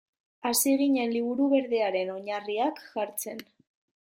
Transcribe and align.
Hasi 0.49 0.71
ginen 0.81 1.13
Liburu 1.17 1.49
Berdearen 1.51 2.11
oinarriak 2.17 2.83
jartzen. 2.97 3.47